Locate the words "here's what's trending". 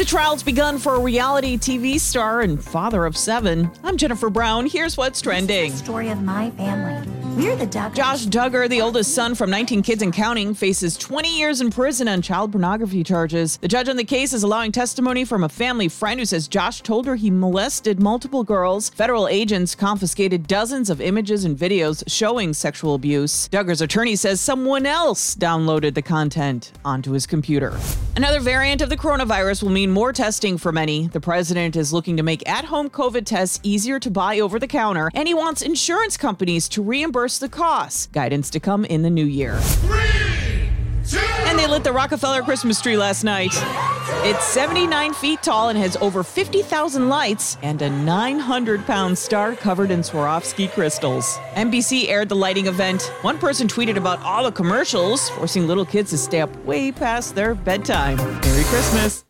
4.64-5.72